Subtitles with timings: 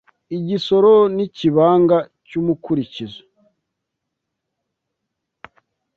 [0.37, 1.97] Igisoro n' Ikibanga
[2.27, 3.21] cy’umukurikizo